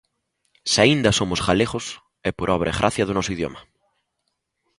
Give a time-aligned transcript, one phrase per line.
[0.71, 1.85] Se ainda somos galegos,
[2.29, 3.61] é por obra e gracia do noso idioma